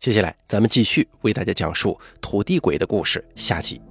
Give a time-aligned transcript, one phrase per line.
[0.00, 3.22] 接下来，咱们继续为大家讲述土地鬼的故事。
[3.36, 3.82] 下集，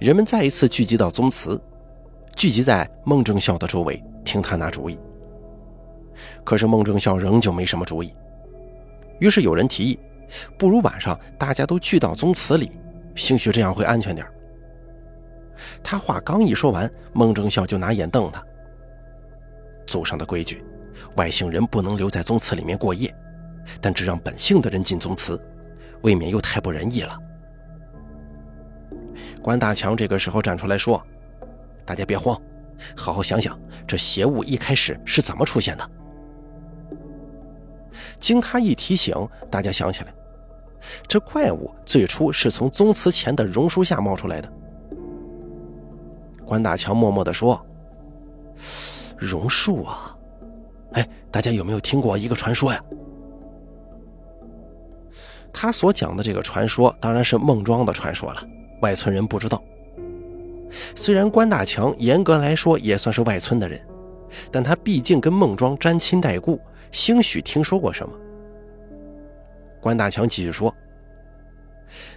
[0.00, 1.60] 人们再一次聚集到宗祠，
[2.34, 4.98] 聚集在孟正孝的周围，听他拿主意。
[6.42, 8.12] 可是孟正孝仍旧没什么主意。
[9.20, 10.00] 于是有人提议，
[10.58, 12.72] 不如晚上大家都聚到宗祠里，
[13.14, 14.26] 兴许这样会安全点。
[15.80, 18.44] 他话刚一说完，孟正孝就拿眼瞪他。
[19.86, 20.64] 祖上的规矩。
[21.18, 23.12] 外姓人不能留在宗祠里面过夜，
[23.80, 25.38] 但只让本姓的人进宗祠，
[26.02, 27.18] 未免又太不仁义了。
[29.42, 31.04] 关大强这个时候站出来说
[31.84, 32.40] ：“大家别慌，
[32.96, 35.90] 好好想想，这邪物一开始是怎么出现的。”
[38.20, 39.12] 经他一提醒，
[39.50, 40.14] 大家想起来，
[41.08, 44.52] 这怪物最初是从宗祠前的榕树下冒出来的。
[46.46, 47.60] 关大强默默地说
[49.18, 50.14] ：“榕树啊。”
[50.98, 52.84] 哎，大家有没有听过一个传说呀？
[55.52, 58.42] 他所讲的这个传说当然是孟庄的传说了，
[58.82, 59.62] 外村人不知道。
[60.96, 63.80] 虽然关大强严格来说也算是外村的人，
[64.50, 66.60] 但他毕竟跟孟庄沾亲带故，
[66.90, 68.12] 兴许听说过什么。
[69.80, 70.74] 关大强继续说：“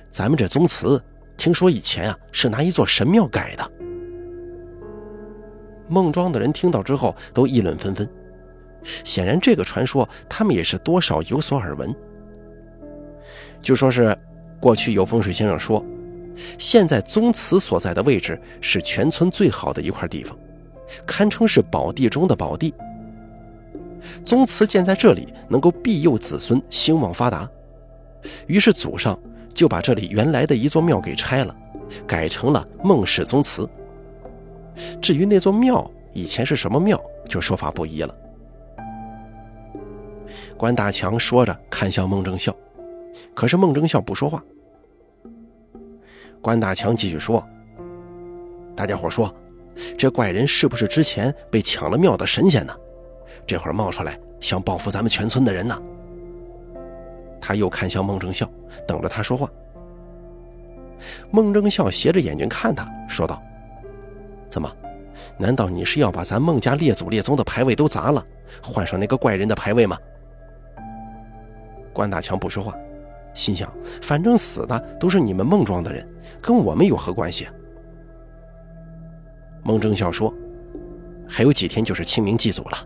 [0.10, 1.00] 咱们这宗祠，
[1.38, 3.72] 听说以前啊是拿一座神庙改的。”
[5.88, 8.10] 孟庄的人听到之后都议论纷纷。
[8.84, 11.94] 显然，这个传说他们也是多少有所耳闻。
[13.62, 14.18] 就说是
[14.60, 15.86] 过去有风水先生说，
[16.58, 20.38] 现在宗祠所在的位置是全村最好的一块地方，
[21.06, 22.74] 堪称是宝地中的宝地。
[24.26, 27.48] 宗祠建在这里，能够庇佑子孙兴旺发达。
[28.48, 29.20] 于是祖上
[29.54, 31.56] 就把这里原来的一座庙给拆了，
[32.08, 33.70] 改成了孟氏宗祠。
[35.00, 38.16] 至于那座庙以前是什么庙，就说法不一了。
[40.62, 42.56] 关大强说着，看向孟正孝，
[43.34, 44.44] 可是孟正孝不说话。
[46.40, 47.44] 关大强继续说
[48.78, 49.34] ：“大家伙说，
[49.98, 52.78] 这怪人是不是之前被抢了庙的神仙呢？
[53.48, 55.76] 这会儿冒出来想报复咱们全村的人呢？”
[57.42, 58.48] 他又看向孟正孝，
[58.88, 59.50] 等着他说话。
[61.32, 63.42] 孟正孝斜着眼睛看他，说道
[64.48, 64.72] ：“怎么？
[65.40, 68.24] 难道你是要把咱孟家列祖列宗的牌位都砸了，
[68.62, 69.98] 换上那个怪人的牌位吗？”
[71.94, 72.76] 关大强不说话，
[73.34, 73.72] 心想：
[74.02, 76.08] 反正死的都是你们孟庄的人，
[76.42, 77.48] 跟我们有何关系？
[79.64, 80.34] 孟正孝说
[81.30, 82.78] ：“还有几天就是清明祭祖了，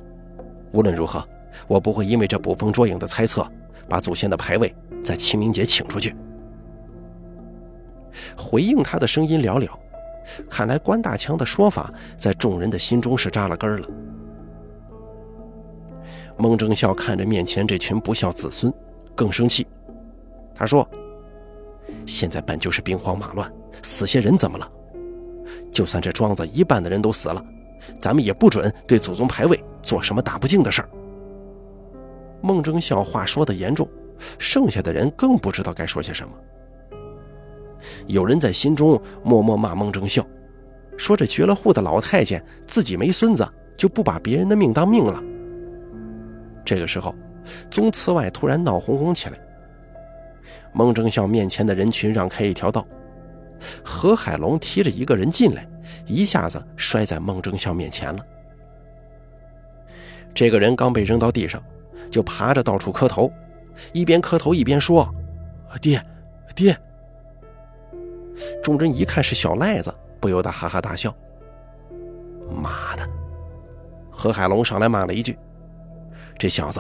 [0.73, 1.25] 无论如何，
[1.67, 3.47] 我不会因为这捕风捉影的猜测，
[3.87, 4.73] 把祖先的牌位
[5.03, 6.15] 在清明节请出去。”
[8.37, 9.69] 回应他的声音寥寥，
[10.49, 13.87] 看来关大强的说法在众人的心中是扎了根了。
[16.37, 18.73] 孟正孝看着面前这群不孝子孙。
[19.15, 19.65] 更生气，
[20.53, 20.87] 他说
[22.05, 24.69] ：“现在本就是兵荒马乱，死些人怎么了？
[25.71, 27.43] 就算这庄子一半的人都死了，
[27.97, 30.89] 咱们也不准对祖宗牌位做什么大不敬的事儿。”
[32.43, 33.87] 孟征笑话说的严重，
[34.37, 36.33] 剩下的人更不知道该说些什么。
[38.07, 40.25] 有人在心中默默骂孟征笑，
[40.97, 45.23] 说这绝了户的老太监自己没孙子，就不把别人的命当命了。
[46.65, 47.15] 这个时候。
[47.69, 49.37] 宗祠外突然闹哄哄起来，
[50.73, 52.85] 孟正孝面前的人群让开一条道，
[53.83, 55.67] 何海龙提着一个人进来，
[56.05, 58.25] 一下子摔在孟正孝面前了。
[60.33, 61.63] 这个人刚被扔到地上，
[62.11, 63.31] 就爬着到处磕头，
[63.93, 65.09] 一边磕头一边说
[65.81, 66.03] ：“爹，
[66.53, 66.77] 爹。”
[68.61, 71.15] 众人一看是小赖子，不由得哈哈大笑。
[72.61, 73.07] 妈的！
[74.11, 75.37] 何海龙上来骂了一句
[76.37, 76.79] ：“这小子！”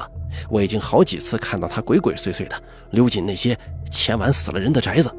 [0.49, 2.61] 我已经好几次看到他鬼鬼祟祟的
[2.91, 3.57] 溜进那些
[3.89, 5.09] 前晚死了人的宅子。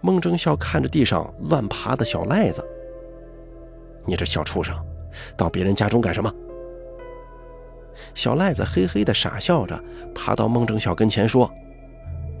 [0.00, 2.64] 孟正孝看着地上乱爬的小赖子
[4.04, 4.74] ：“你这小畜生，
[5.36, 6.32] 到别人家中干什么？”
[8.12, 9.80] 小赖子嘿嘿的傻笑着，
[10.14, 11.48] 爬到孟正孝跟前说：“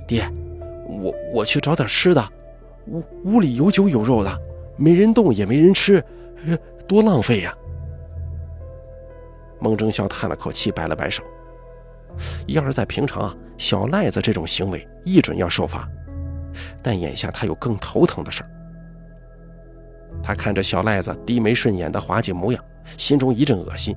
[0.06, 0.28] 爹，
[0.88, 2.28] 我我去找点吃的，
[2.88, 4.40] 屋屋里有酒有肉的，
[4.76, 6.04] 没人动也没人吃，
[6.88, 7.56] 多浪费呀。”
[9.60, 11.22] 孟正孝叹了口气，摆了摆手。
[12.46, 15.88] 要是在平常啊，小赖子这种行为一准要受罚。
[16.82, 18.50] 但眼下他有更头疼的事儿。
[20.22, 22.64] 他看着小赖子低眉顺眼的滑稽模样，
[22.96, 23.96] 心中一阵恶心，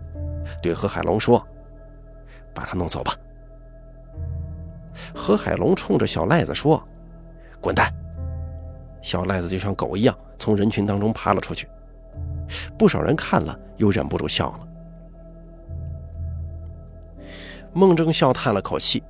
[0.62, 1.45] 对何海龙说
[2.56, 3.13] ：“把他弄走吧。”
[5.13, 6.83] 何海龙冲着小赖子说
[7.62, 7.94] ：“滚蛋！”
[9.03, 11.68] 小赖子就像狗一样从人群当中爬了出去。
[12.80, 14.66] 不少人看了，又忍不住笑了。
[17.77, 19.03] 孟正孝叹了口气，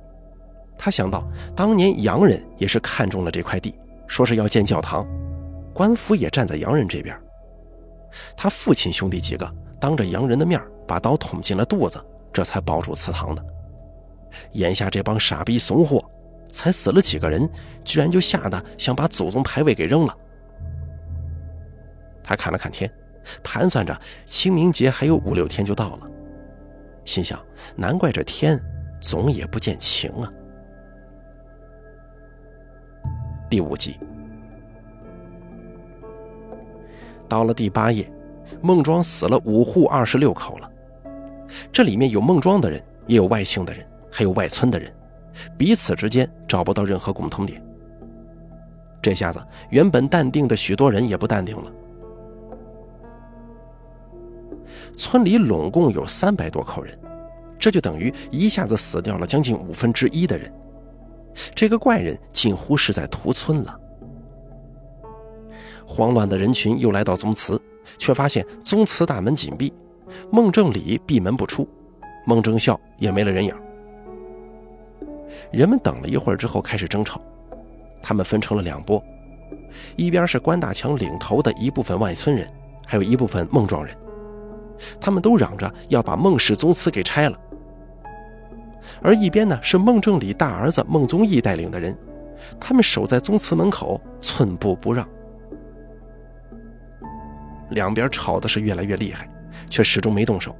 [0.76, 1.26] 他想到
[1.56, 3.74] 当年洋人也是看中了这块地，
[4.06, 5.08] 说是要建教堂，
[5.72, 7.18] 官府也站在洋人这边。
[8.36, 9.50] 他父亲兄弟几个
[9.80, 11.98] 当着洋人的面把刀捅进了肚子，
[12.30, 13.42] 这才保住祠堂的。
[14.52, 16.04] 眼下这帮傻逼怂货，
[16.50, 17.50] 才死了几个人，
[17.82, 20.14] 居然就吓得想把祖宗牌位给扔了。
[22.22, 22.90] 他看了看天，
[23.42, 26.10] 盘算着清明节还有五六天就到了，
[27.08, 27.42] 心想：
[27.74, 28.60] 难怪这天
[29.00, 30.30] 总也不见晴啊。
[33.48, 33.98] 第五集，
[37.26, 38.06] 到了第八夜，
[38.60, 40.70] 孟庄死了五户二十六口了，
[41.72, 43.86] 这里面有孟庄的人，也有外姓的人。
[44.10, 44.92] 还有外村的人，
[45.56, 47.62] 彼此之间找不到任何共同点。
[49.00, 51.72] 这下子，原本淡定的许多人也不淡定了。
[54.98, 56.98] 村里拢共有三百多口人，
[57.56, 60.52] 这就等于一下子死掉了将近五分之一的人。
[61.54, 63.80] 这个怪人近乎是在屠村了。
[65.86, 67.60] 慌乱的人群又来到宗祠，
[67.96, 69.72] 却发现宗祠大门紧闭，
[70.32, 71.66] 孟正礼闭门不出，
[72.26, 73.54] 孟正孝也没了人影。
[75.52, 77.20] 人们等了一会儿之后开始争吵，
[78.02, 79.00] 他们分成了两波，
[79.94, 82.50] 一边是关大强领头的一部分外村人，
[82.84, 83.96] 还有一部分孟庄人，
[85.00, 87.36] 他们都嚷着要把孟氏宗祠给拆了；
[89.02, 91.96] 而一边呢是孟正礼大儿子孟宗义带领的人，
[92.60, 95.06] 他们守在宗祠门口寸步不让。
[97.70, 99.28] 两边吵的是越来越厉害，
[99.68, 100.56] 却始终没动手。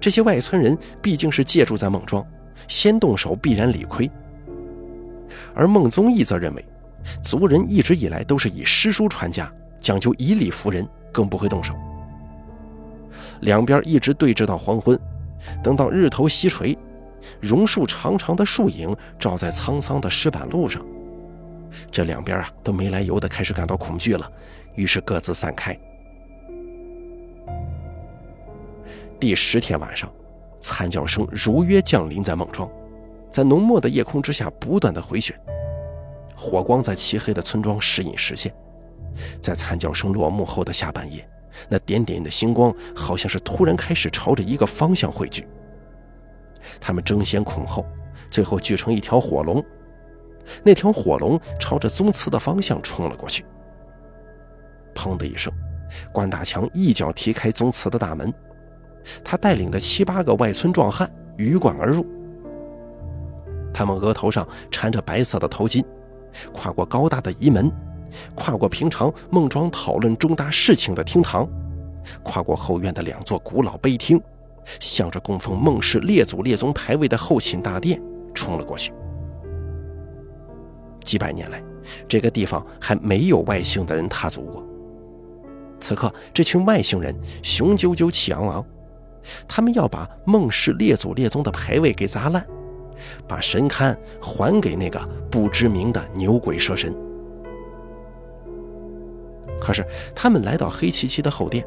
[0.00, 2.24] 这些外村人毕竟是借住在孟庄。
[2.68, 4.08] 先动手必然理亏，
[5.54, 6.64] 而孟宗义则认为，
[7.22, 9.50] 族人一直以来都是以诗书传家，
[9.80, 11.74] 讲究以理服人，更不会动手。
[13.40, 14.98] 两边一直对峙到黄昏，
[15.62, 16.76] 等到日头西垂，
[17.40, 20.84] 榕树长长的树影照在沧桑的石板路上，
[21.90, 24.30] 这两边啊都没来由的开始感到恐惧了，
[24.74, 25.78] 于是各自散开。
[29.18, 30.10] 第十天晚上。
[30.62, 32.70] 惨叫声如约降临在孟庄，
[33.30, 35.34] 在浓墨的夜空之下不断的回旋，
[36.36, 38.54] 火光在漆黑的村庄时隐时现。
[39.40, 41.26] 在惨叫声落幕后的下半夜，
[41.68, 45.46] 那点点的星光好像是突然开始朝着一个方向汇聚。
[46.80, 47.84] 他们争先恐后，
[48.30, 49.64] 最后聚成一条火龙。
[50.62, 53.44] 那条火龙朝着宗祠的方向冲了过去。
[54.94, 55.52] 砰的一声，
[56.12, 58.32] 关大强一脚踢开宗祠的大门。
[59.24, 62.04] 他带领的七八个外村壮汉鱼贯而入，
[63.72, 65.82] 他们额头上缠着白色的头巾，
[66.52, 67.70] 跨过高大的仪门，
[68.34, 71.48] 跨过平常孟庄讨论重大事情的厅堂，
[72.22, 74.20] 跨过后院的两座古老碑厅，
[74.80, 78.00] 向着供奉孟氏列祖列宗牌位的后寝大殿
[78.34, 78.92] 冲了过去。
[81.02, 81.62] 几百年来，
[82.06, 84.64] 这个地方还没有外姓的人踏足过。
[85.80, 88.64] 此刻，这群外姓人雄赳赳、气昂昂。
[89.46, 92.46] 他们要把孟氏列祖列宗的牌位给砸烂，
[93.28, 94.98] 把神龛还给那个
[95.30, 96.94] 不知名的牛鬼蛇神。
[99.60, 101.64] 可是他们来到黑漆漆的后殿，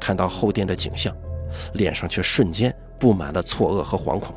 [0.00, 1.14] 看到后殿的景象，
[1.74, 4.34] 脸上却瞬间布满了错愕和惶恐，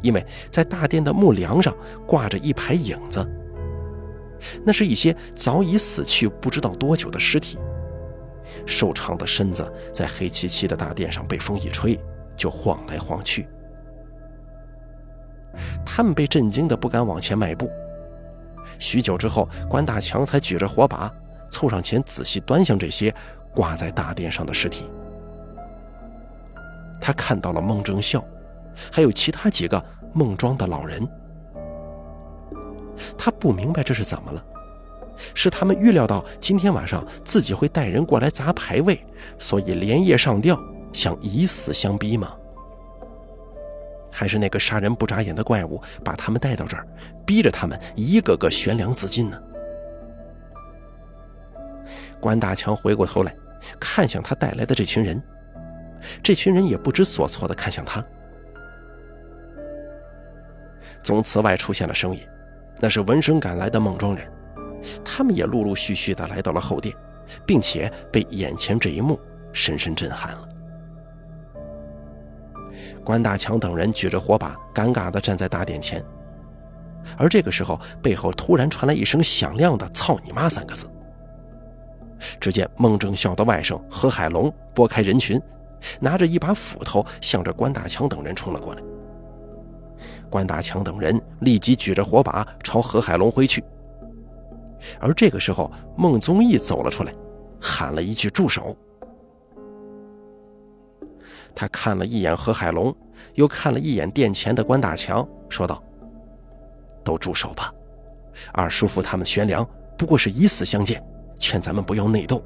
[0.00, 3.26] 因为在大殿的木梁上挂着一排影子，
[4.64, 7.58] 那是一些早已死去不知道多久的尸体。
[8.64, 12.00] 瘦长的身子在黑漆漆的大殿上被风一吹，
[12.34, 13.46] 就晃来晃去。
[15.84, 17.70] 他们被震惊的不敢往前迈步。
[18.78, 21.12] 许久之后，关大强才举着火把
[21.58, 23.12] 凑上前，仔细端详这些
[23.52, 24.88] 挂在大殿上的尸体。
[27.00, 28.24] 他看到了孟正孝，
[28.92, 31.04] 还有其他几个孟庄的老人。
[33.18, 34.44] 他不明白这是怎么了。
[35.34, 39.04] 是他们预料到今天晚上自己会带人过来砸牌位，
[39.36, 40.56] 所以连夜上吊，
[40.92, 42.36] 想以死相逼吗？
[44.12, 46.86] 还是那个杀人不眨眼的怪物把他们带到这儿，
[47.26, 49.42] 逼着他们一个个悬梁自尽呢？
[52.20, 53.34] 关大强回过头来，
[53.78, 55.22] 看向他带来的这群人，
[56.22, 58.04] 这群人也不知所措地看向他。
[61.02, 62.20] 宗祠外出现了声音，
[62.80, 64.30] 那是闻声赶来的孟庄人。
[65.04, 66.94] 他们也陆陆续续的来到了后殿，
[67.46, 69.18] 并且被眼前这一幕
[69.52, 70.48] 深深震撼了。
[73.04, 76.04] 关大强等人举着火把，尴尬的站在大殿前。
[77.16, 80.88] 而这个时候，背后突然传来一声响亮的“操你妈”三个字。
[82.40, 85.40] 只见孟正孝的外甥何海龙拨开人群，
[86.00, 88.82] 拿着一把斧头，向着关大强等人冲了过来。
[90.30, 93.64] 关大强等人立即举着火把朝何海龙挥去。
[95.00, 97.12] 而这个时候，孟宗义走了出来，
[97.60, 98.76] 喊了一句：“住手！”
[101.54, 102.94] 他看了一眼何海龙，
[103.34, 105.82] 又看了一眼殿前的关大强，说道
[107.02, 107.72] ：“都住手吧！
[108.52, 111.02] 二叔父他们悬梁不过是以死相见，
[111.38, 112.42] 劝咱们不要内斗。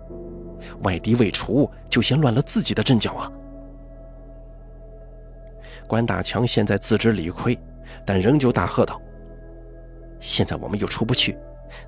[0.83, 3.33] 外敌未除，就先乱了自己的阵脚啊！”
[5.89, 7.59] 关大强现在自知理亏，
[8.05, 9.01] 但仍旧大喝道
[10.21, 11.37] ：“现在我们又出不去。”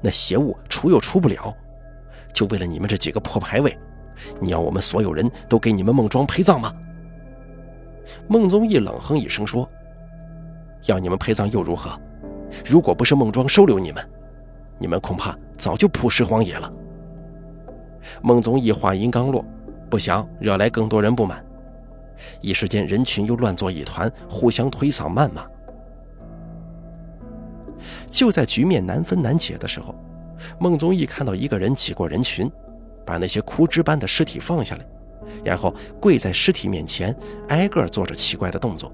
[0.00, 1.54] 那邪物除又出不了，
[2.32, 3.78] 就为了你们这几个破牌位，
[4.40, 6.74] 你要我们所有人都给你们孟庄陪葬吗？
[8.26, 9.68] 孟宗义冷哼一声说
[10.86, 12.00] ：“要你们陪葬又如何？
[12.64, 14.02] 如果不是孟庄收留你们，
[14.78, 16.72] 你们恐怕早就扑尸荒野了。”
[18.22, 19.44] 孟宗义话音刚落，
[19.90, 21.44] 不想惹来更多人不满，
[22.40, 25.46] 一时间人群又乱作一团，互相推搡谩骂。
[28.10, 29.94] 就在局面难分难解的时候，
[30.58, 32.50] 孟宗义看到一个人挤过人群，
[33.04, 34.86] 把那些枯枝般的尸体放下来，
[35.44, 37.14] 然后跪在尸体面前，
[37.48, 38.92] 挨个做着奇怪的动作，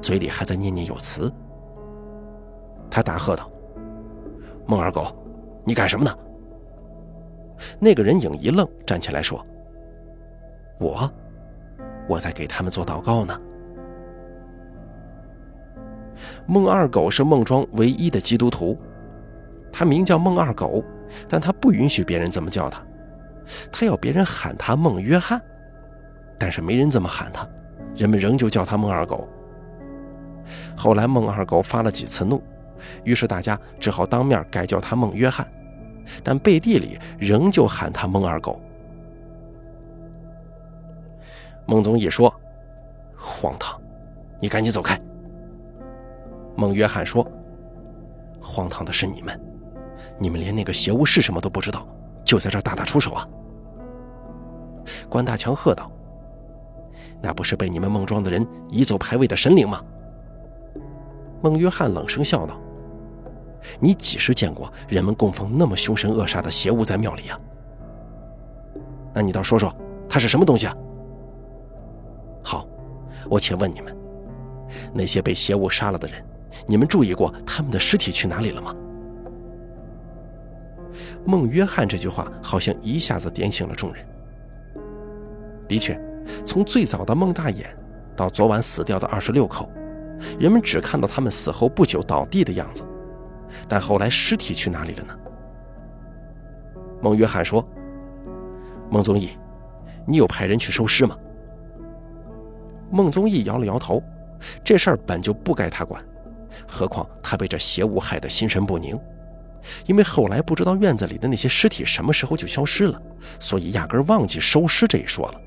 [0.00, 1.30] 嘴里还在念念有词。
[2.90, 3.50] 他大喝道
[4.66, 5.06] ：“孟二狗，
[5.64, 6.14] 你干什么呢？”
[7.78, 9.44] 那个人影一愣，站起来说
[10.78, 11.10] ：“我，
[12.08, 13.36] 我在给他们做祷告呢。”
[16.46, 18.78] 孟二狗是孟庄唯一的基督徒，
[19.72, 20.84] 他名叫孟二狗，
[21.28, 22.82] 但他不允许别人这么叫他，
[23.72, 25.40] 他要别人喊他孟约翰，
[26.38, 27.48] 但是没人这么喊他，
[27.96, 29.28] 人们仍旧叫他孟二狗。
[30.76, 32.42] 后来孟二狗发了几次怒，
[33.04, 35.46] 于是大家只好当面改叫他孟约翰，
[36.22, 38.60] 但背地里仍旧喊他孟二狗。
[41.66, 42.32] 孟宗义说
[43.16, 43.80] ：“荒唐，
[44.40, 45.00] 你赶紧走开。”
[46.56, 47.26] 孟约翰说
[48.42, 49.40] ：“荒唐的是你们，
[50.18, 51.86] 你们连那个邪物是什么都不知道，
[52.24, 53.26] 就在这大打出手啊！”
[55.08, 55.90] 关大强喝道
[57.22, 59.82] ：“那不是被你们孟庄的人移走牌位的神灵吗？”
[61.42, 62.60] 孟约翰冷声笑道
[63.80, 67.38] ：“你几时见过人们供奉那么凶神恶煞的邪物在庙里呀？
[69.14, 69.74] 那你倒说说，
[70.08, 70.76] 它是什么东西啊？”
[72.42, 72.66] 好，
[73.30, 73.96] 我且问你们，
[74.92, 76.24] 那些被邪物杀了的人。
[76.66, 78.74] 你们注意过他们的尸体去哪里了吗？
[81.24, 84.06] 孟约翰这句话好像一下子点醒了众人。
[85.66, 85.98] 的确，
[86.44, 87.74] 从最早的孟大眼
[88.14, 89.70] 到昨晚死掉的二十六口，
[90.38, 92.82] 人们只看到他们死后不久倒地的样子，
[93.68, 95.18] 但后来尸体去哪里了呢？
[97.02, 97.66] 孟约翰说
[98.90, 99.30] ：“孟宗义，
[100.06, 101.16] 你有派人去收尸吗？”
[102.90, 104.02] 孟宗义摇了摇头，
[104.62, 106.04] 这事儿本就不该他管。
[106.68, 108.98] 何况他被这邪物害得心神不宁，
[109.86, 113.00] 因为后来不知道院子里的那些尸体什么时候就消失了，
[113.40, 115.40] 所以压根忘记收尸这一说了。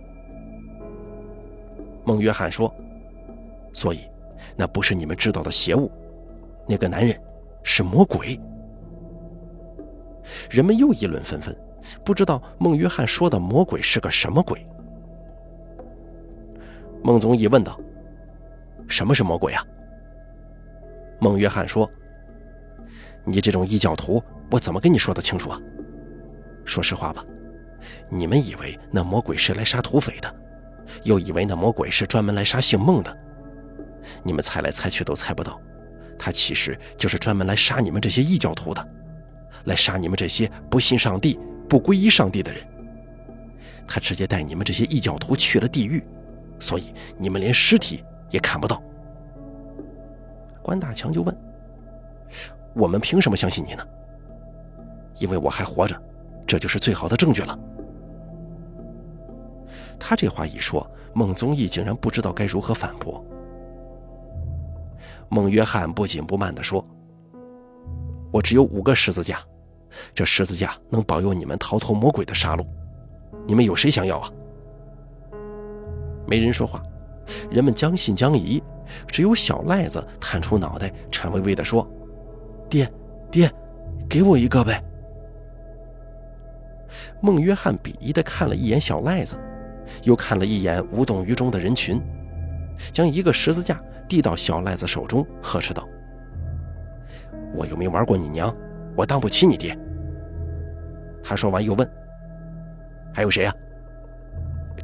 [2.04, 2.74] 孟约翰说
[3.72, 4.02] ：“所以，
[4.56, 5.92] 那不是你们知道的邪物，
[6.68, 7.16] 那个男人
[7.66, 8.40] 是魔鬼。”
[10.50, 11.54] 人们又议论纷纷，
[12.06, 14.66] 不知道孟约翰说的魔鬼是个什么鬼。
[17.04, 17.80] 孟宗义问道
[18.88, 19.62] ：“什么是魔鬼啊？”
[21.20, 21.90] 孟约翰说
[23.26, 25.60] ：“你这种异教徒，我怎么跟你说得清楚啊？
[26.64, 27.24] 说实话吧，
[28.10, 30.36] 你们以为那魔鬼是来杀土匪的，
[31.04, 33.16] 又以为那魔鬼是专门来杀姓孟的。
[34.24, 35.62] 你们猜来猜去都猜不到，
[36.18, 38.88] 他其实就是专门来杀你们这些异教徒的，
[39.66, 42.66] 来杀你们这些不信上帝、不皈依上帝的人。
[43.88, 46.04] 他直接带你们这些异教徒去了地狱，
[46.60, 48.82] 所以你们连尸体也看不到。”
[50.64, 51.38] 关大强就问
[52.74, 53.88] ：“我们凭什么相信你呢？
[55.20, 56.02] 因为我还活着，
[56.48, 57.60] 这就是最好的证据了。”
[60.00, 63.24] 他这话一说，孟宗义竟然不知道该如何反驳。
[65.30, 66.86] 孟约翰不紧不慢地说
[68.32, 69.40] ：“我只有五个十字架，
[70.14, 72.66] 这十字架能保佑你们逃脱魔鬼的杀戮。
[73.48, 74.32] 你们有谁想要啊？”
[76.28, 76.82] 没人说话，
[77.50, 78.62] 人们将信将疑。
[79.08, 81.88] 只有小赖子探出脑袋，颤巍巍地说
[82.70, 82.92] ：“爹，
[83.32, 83.52] 爹，
[84.08, 84.82] 给我一个呗。”
[87.20, 89.36] 孟约翰鄙夷地看了一眼小赖子，
[90.04, 92.00] 又看了一眼无动于衷的人群，
[92.92, 95.88] 将一个十字架递到小赖子手中，呵斥道
[97.56, 98.56] ：“我又没玩过你娘，
[98.96, 99.78] 我当不起你爹。”
[101.24, 101.90] 他说完又问
[103.14, 103.54] ：“还有谁呀？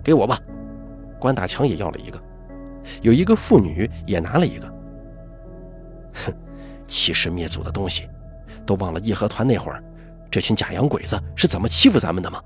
[0.04, 0.40] 给我吧。”
[1.20, 2.22] 关大强也要了一个。
[3.04, 4.68] 有一个妇女也拿了一个，
[6.14, 6.34] 哼
[6.88, 8.10] 欺师灭祖的东西，
[8.66, 9.84] 都忘了义和团那会儿，
[10.32, 12.42] 这群假洋鬼子是怎么欺负咱们的吗？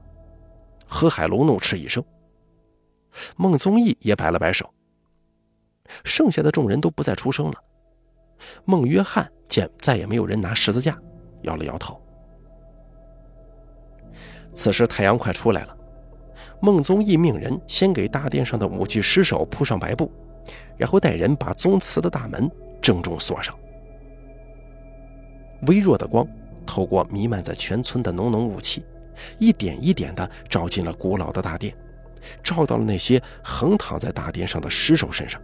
[0.86, 2.04] 何海龙怒斥一声，
[3.38, 4.70] 孟宗义也摆了摆手。
[6.04, 7.64] 剩下的众人都不再出声了。
[8.66, 10.98] 孟约翰见再也没有人拿十字架，
[11.44, 12.02] 摇了摇头。
[14.54, 15.78] 此时太阳快出来了，
[16.62, 20.12] 孟宗义命人先给大殿上的五具尸首铺上白布，
[20.78, 22.50] 然后带人把宗祠的大门
[22.82, 23.58] 郑重锁上。
[25.68, 26.28] 微弱的光
[26.66, 28.86] 透过弥漫在全村的浓浓雾气，
[29.40, 31.76] 一点一点地照进了古老的大殿，
[32.44, 35.42] 照到了那些横躺在大殿上的尸首身上。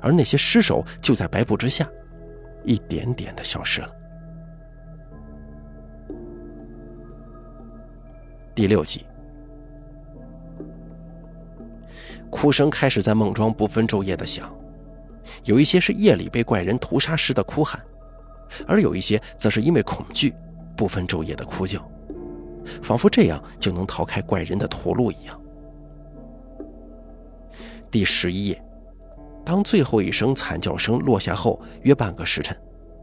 [0.00, 1.88] 而那些尸首就在白布之下，
[2.64, 3.90] 一点点的消失了。
[8.54, 9.04] 第六集，
[12.30, 14.50] 哭声开始在梦庄不分昼夜的响，
[15.44, 17.80] 有一些是夜里被怪人屠杀时的哭喊，
[18.66, 20.34] 而有一些则是因为恐惧
[20.76, 21.86] 不分昼夜的哭叫，
[22.82, 25.40] 仿佛这样就能逃开怪人的屠戮一样。
[27.90, 28.65] 第十一夜。
[29.46, 32.54] 当最后一声惨叫声落下后，约半个时辰，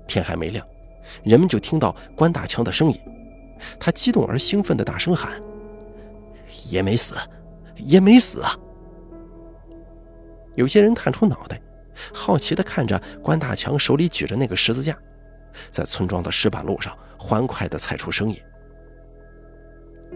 [0.05, 0.67] 天还没亮，
[1.23, 2.99] 人们就听到关大强的声音。
[3.79, 5.41] 他激动而兴奋地大声喊
[6.69, 7.15] ：“爷没死，
[7.77, 8.59] 爷没死啊！”
[10.55, 11.61] 有些人探出脑袋，
[12.13, 14.97] 好奇地看着关大强手里举着那个十字架，
[15.71, 18.37] 在村庄的石板路上欢快地踩出声音。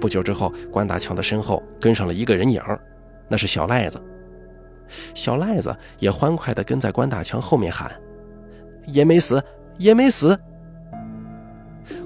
[0.01, 2.61] 不久之后，关大强的身后跟上了一个人影，
[3.29, 3.97] 那是小赖子。
[5.13, 7.91] 小赖子也欢快地跟在关大强后面喊
[8.87, 9.43] ：“爷没死，
[9.77, 10.37] 爷没死！”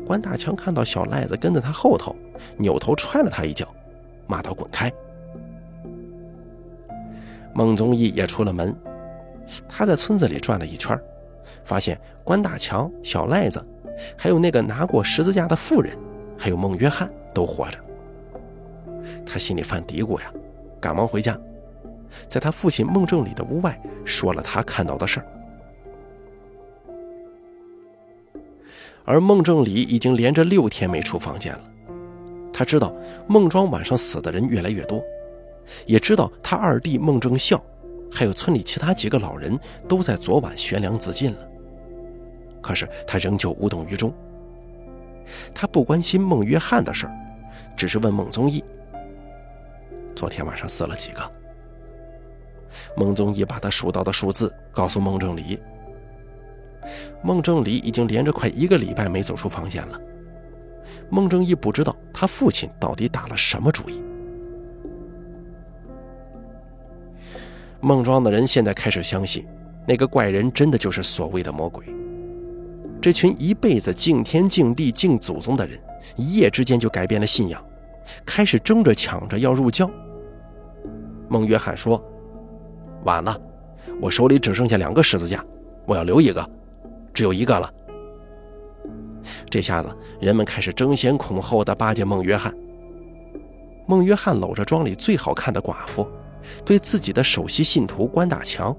[0.06, 2.16] 关大强看到小赖子跟在他后头，
[2.58, 3.68] 扭头踹了他一脚，
[4.28, 4.92] 骂道：“滚开！”
[7.54, 8.76] 孟宗义也出了门，
[9.68, 11.00] 他在村子里转了一圈，
[11.64, 13.64] 发现关大强、小赖子，
[14.18, 15.98] 还有那个拿过十字架的妇人，
[16.38, 17.78] 还有孟约翰都活着。
[19.26, 20.32] 他心里犯嘀咕呀，
[20.80, 21.38] 赶忙回家。
[22.28, 25.26] 在他父亲孟正礼的屋外说了他看到的事儿，
[29.04, 31.62] 而孟正礼已经连着六天没出房间了。
[32.54, 32.94] 他知道
[33.28, 35.02] 孟庄晚上死的人越来越多，
[35.86, 37.60] 也知道他二弟孟正孝，
[38.12, 41.38] 还有村里其他几个老人都在昨晚悬梁自尽了。
[42.62, 44.14] 可是他仍旧无动于衷。
[45.56, 47.14] 他不关心孟约翰的事儿，
[47.76, 48.64] 只是问孟宗义：
[50.14, 51.41] 昨天晚上死了几个？
[52.96, 55.60] 孟宗义把他数到的数字告诉孟正礼。
[57.24, 60.00] 孟正礼已经连着快一个礼拜没走出房间了。
[61.10, 64.02] 孟正义不知道他父亲到底打了什么主意。
[67.82, 69.46] 孟庄的人现在开始相信，
[69.88, 71.86] 那个怪人真的就是所谓的魔鬼。
[73.02, 75.80] 这群一辈子敬天敬地敬祖宗的人，
[76.16, 77.64] 一夜之间就改变了信仰，
[78.26, 79.90] 开始争着抢着要入教。
[81.30, 82.04] 孟约翰说。
[83.04, 83.40] 晚了，
[84.00, 85.44] 我手里只剩下两个十字架，
[85.86, 86.48] 我要留一个，
[87.14, 87.72] 只有一个了。
[89.50, 92.54] 这下子，人们开始争先恐后的巴结孟约翰。
[93.88, 96.08] 孟约翰搂着庄里最好看的寡妇，
[96.64, 98.76] 对自己的首席信徒关大强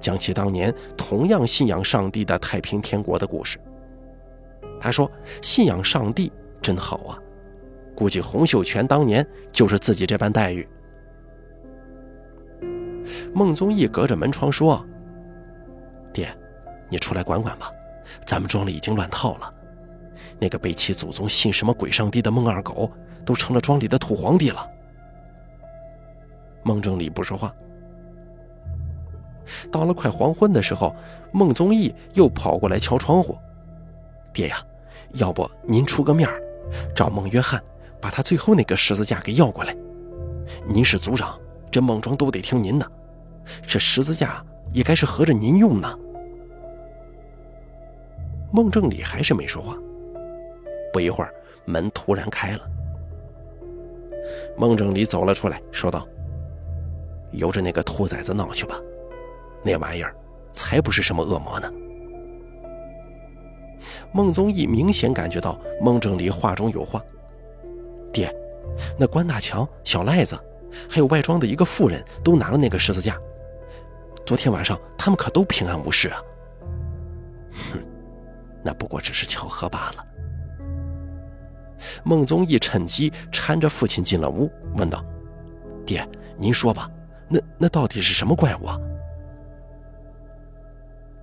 [0.00, 3.58] 讲起当年同样信仰上帝的太平天国的故事。
[4.80, 5.10] 他说
[5.40, 7.18] ：“信仰上帝真好啊，
[7.94, 10.66] 估计洪秀全当年就是自己这般待遇。”
[13.34, 14.84] 孟宗义隔着门窗说
[16.12, 16.28] ：“爹，
[16.88, 17.70] 你出来管管吧，
[18.26, 19.52] 咱们庄里已经乱套了。
[20.38, 22.90] 那个背弃祖宗、信什么鬼上帝的孟二狗，
[23.24, 24.66] 都成了庄里的土皇帝了。”
[26.62, 27.54] 孟正礼不说话。
[29.70, 30.94] 到了快黄昏的时候，
[31.32, 33.38] 孟宗义又跑过来敲窗户
[34.34, 34.56] ：“爹呀，
[35.12, 36.28] 要不您出个面
[36.94, 37.62] 找孟约翰，
[38.00, 39.76] 把他最后那个十字架给要过来。
[40.66, 41.38] 您是族长，
[41.70, 42.90] 这孟庄都得听您的。”
[43.66, 45.98] 这十字架也该是合着您用呢。
[48.52, 49.76] 孟正礼还是没说话。
[50.92, 51.32] 不一会儿，
[51.64, 52.68] 门突然开了。
[54.56, 56.06] 孟正礼走了出来，说道
[57.32, 58.80] ：“由着那个兔崽子闹去吧，
[59.62, 60.16] 那玩意儿
[60.50, 61.70] 才不是什么恶魔呢。”
[64.12, 67.02] 孟宗义明显感觉到孟正礼话中有话。
[68.12, 68.34] 爹，
[68.98, 70.36] 那关大强、小赖子，
[70.88, 73.18] 还有外庄的一个妇人都拿了那个十字架。
[74.24, 76.20] 昨天晚上他们可都平安无事啊！
[77.72, 77.78] 哼，
[78.64, 80.04] 那不过只是巧合罢了。
[82.02, 85.04] 孟宗义趁机搀着父亲进了屋，问道
[85.86, 86.90] ：“爹，您说吧，
[87.28, 88.80] 那那到底是什么怪物？”啊？”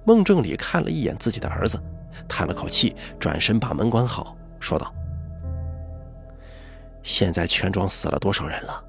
[0.05, 1.81] 孟正礼看了一眼自己的儿子，
[2.27, 4.93] 叹了口气，转身把门关好，说道
[7.03, 8.83] ：“现在全庄死了多少人了？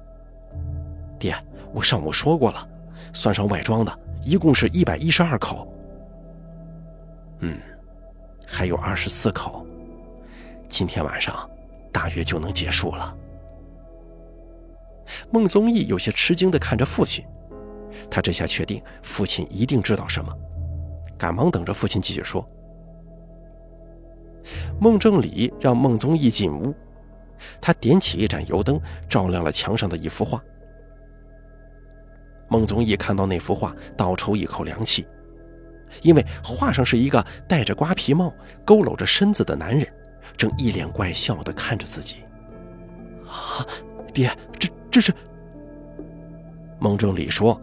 [1.25, 1.35] 爹，
[1.73, 2.69] 我上午说过了，
[3.11, 5.67] 算上外庄的，一共是一百一十二口。
[7.39, 7.57] 嗯，
[8.45, 9.65] 还有二十四口，
[10.69, 11.49] 今天晚上
[11.91, 13.17] 大约就能结束了。”
[15.33, 17.25] 孟宗义有些吃惊地看着父亲，
[18.07, 20.31] 他这下确定父亲一定知道什么，
[21.17, 22.47] 赶忙等着父亲继续说。
[24.79, 26.71] 孟正礼让孟宗义进屋，
[27.59, 30.39] 他点起一盏油灯，照亮了墙上的一幅画。
[32.47, 35.07] 孟宗义看到那幅画，倒抽一口凉气，
[36.01, 38.33] 因为画上是一个戴着瓜皮帽、
[38.65, 39.87] 佝偻着身子的男人，
[40.37, 42.23] 正一脸怪笑地看着自己。
[43.27, 43.65] 啊，
[44.13, 44.69] 爹，这。
[44.91, 45.13] 这是
[46.79, 47.61] 孟正礼说：“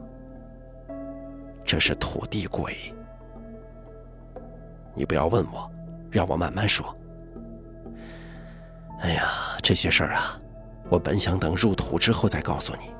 [1.64, 2.76] 这是土地鬼。
[4.94, 5.72] 你不要问我，
[6.10, 6.94] 让我慢慢说。
[9.00, 9.24] 哎呀，
[9.62, 10.38] 这些事儿啊，
[10.90, 12.90] 我本想等入土之后再告诉你，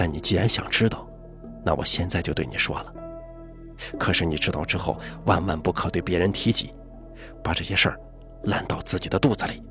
[0.00, 1.06] 但你既然想知道，
[1.62, 2.94] 那我现在就对你说了。
[3.98, 6.72] 可是你知道之后，万万不可对别人提及，
[7.44, 8.00] 把这些事儿
[8.44, 9.62] 烂到自己的肚子里。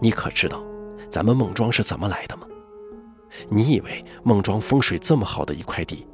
[0.00, 0.64] 你可知道？”
[1.12, 2.46] 咱们孟庄是怎么来的吗？
[3.50, 6.06] 你以为孟庄风水这么好的一块地，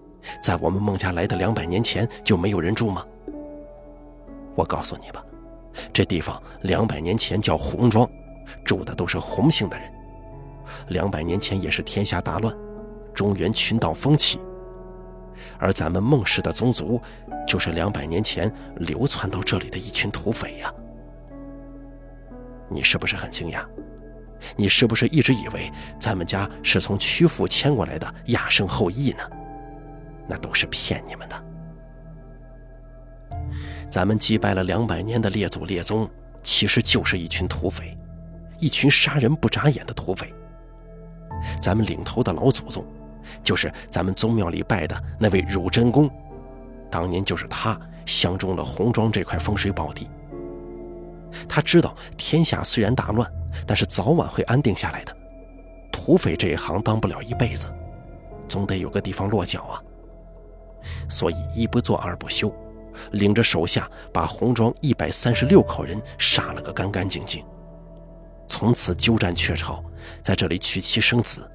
[0.43, 3.07] 在我们孟家来的两百年前就没有人住吗？
[4.57, 5.25] 我告诉你吧，
[5.93, 8.11] 这地方两百年前叫红庄，
[8.65, 9.94] 住的都是红姓的人。
[10.89, 12.55] 两百年前也是天下大乱，
[13.15, 14.39] 中原群盗风起，
[15.59, 17.01] 而咱们孟氏的宗族，
[17.47, 20.73] 就是两百年前流窜到这里的一群土匪呀。
[22.69, 23.65] 你是不是很惊讶？
[24.57, 29.23] 你是不是一直以为咱们家是从曲阜迁过来的亚圣后裔呢？
[30.29, 31.45] 那都是骗你们的。
[33.89, 36.09] 咱们祭拜了两百年的列祖列宗，
[36.43, 37.97] 其实就是一群土匪，
[38.59, 40.35] 一群杀人不眨眼的土匪。
[41.61, 42.85] 咱们领头的老祖宗，
[43.43, 46.11] 就是咱们宗庙里拜的那位汝真公，
[46.91, 50.09] 当年就是他相中了红庄这块风水宝地。
[51.49, 53.31] 他知道天下虽然大乱。
[53.69, 55.17] 但是早晚会安定下来的，
[55.93, 57.73] 土匪这一行当不了一辈子，
[58.49, 59.81] 总得有个地方落脚啊。
[61.09, 62.53] 所以一不做二不休，
[63.13, 67.45] 领着手下把红庄一百三十六口人杀了个干干净净，
[68.49, 69.83] 从此鸠占鹊巢，
[70.23, 71.51] 在这里娶妻生子。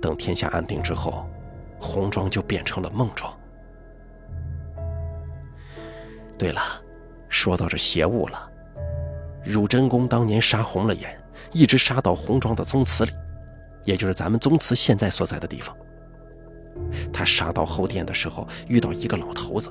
[0.00, 1.28] 等天下安定之后，
[1.78, 3.32] 红妆就变成了孟妆。
[6.38, 6.60] 对了，
[7.28, 8.50] 说到这邪物了。
[9.44, 11.18] 汝真公当年杀红了眼，
[11.52, 13.12] 一直杀到红庄的宗祠里，
[13.84, 15.76] 也就是咱们宗祠现在所在的地方。
[17.12, 19.70] 他杀到后殿的时候，遇到一个老头子。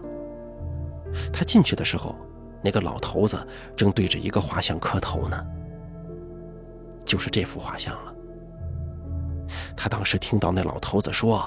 [1.33, 2.15] 他进去的时候，
[2.61, 3.37] 那个老头子
[3.75, 5.43] 正对着一个画像磕头呢，
[7.10, 8.13] 就是这幅画像了。
[9.76, 11.43] 他当时听到那老头子说：“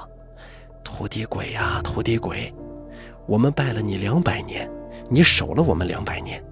[0.82, 2.52] 土地鬼呀，土地鬼，
[3.26, 4.68] 我们拜了你两百年，
[5.08, 6.42] 你守了我们两百年。”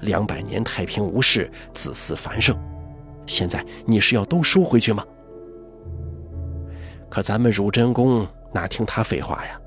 [0.00, 2.58] 两百年太平无事，子嗣繁盛。
[3.24, 5.04] 现在你是要都收回去吗？
[7.08, 9.60] 可咱们汝真公哪听他废话呀，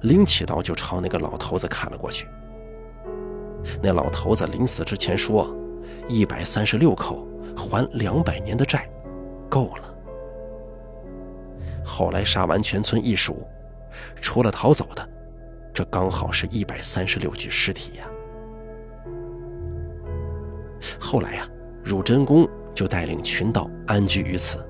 [0.00, 2.26] 拎起刀就朝那个老头子砍了过去。
[3.82, 5.54] 那老头子临死之前说
[6.08, 7.27] ：“一百三十六口
[7.58, 8.88] 还两百年的债，
[9.50, 9.94] 够了。”
[11.84, 13.46] 后来杀完全村一数，
[14.20, 15.08] 除了逃走的，
[15.74, 18.04] 这刚好是一百三十六具尸体呀。
[21.00, 21.48] 后来呀，
[21.82, 24.64] 汝真公就带领群盗安居于此。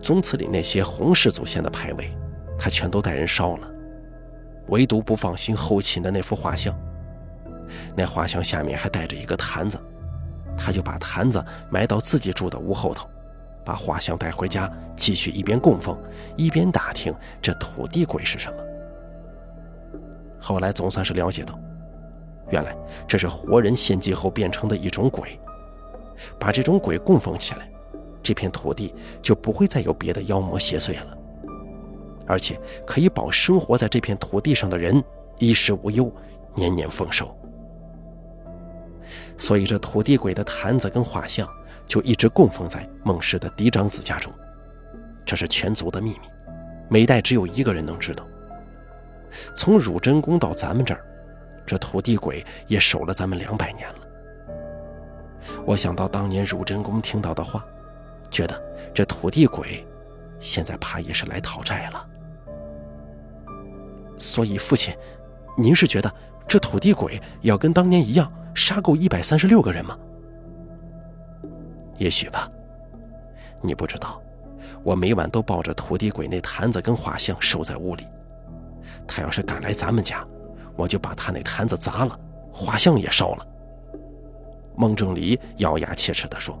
[0.00, 2.10] 宗祠里那些洪氏祖先的牌位，
[2.58, 3.70] 他全都带人烧了，
[4.68, 6.74] 唯独不放心后秦的那幅画像。
[7.94, 9.78] 那画像下面还带着一个坛子，
[10.62, 13.08] 他就把坛子埋到自己住的屋后头，
[13.64, 15.98] 把画像带回家，继续一边供奉，
[16.36, 18.56] 一边打听这土地鬼是什么。
[20.38, 21.58] 后来总算是了解到。
[22.50, 25.38] 原来这是活人献祭后变成的一种鬼，
[26.38, 27.70] 把这种鬼供奉起来，
[28.22, 31.16] 这片土地就不会再有别的妖魔邪祟了，
[32.26, 35.02] 而且可以保生活在这片土地上的人
[35.38, 36.12] 衣食无忧，
[36.54, 37.34] 年年丰收。
[39.40, 41.48] 所以这土地鬼的坛子跟画像
[41.86, 44.30] 就一直供奉在孟氏的嫡长子家中，
[45.24, 46.28] 这是全族的秘密，
[46.90, 48.22] 每代只有一个人能知道。
[49.56, 51.02] 从汝真宫到咱们这儿。
[51.66, 53.94] 这土地鬼也守了咱们两百年了。
[55.64, 57.64] 我想到当年汝真宫听到的话，
[58.28, 58.60] 觉得
[58.92, 59.86] 这土地鬼
[60.40, 62.08] 现在怕也是来讨债了。
[64.18, 64.92] 所以父亲，
[65.56, 66.12] 您是觉得
[66.48, 69.98] 这土地鬼要跟当年一样杀够一百三十六个人吗？
[71.98, 72.50] 也许吧。
[73.62, 74.22] 你不知道，
[74.82, 78.06] 我每晚都抱着土地鬼那坛子跟画像守在屋里。
[79.06, 80.26] 他要是敢来咱们家，
[80.76, 82.18] 我就把他那坛子砸了，
[82.52, 83.46] 画像也烧了。
[84.76, 86.58] 孟正礼咬牙切齿地说。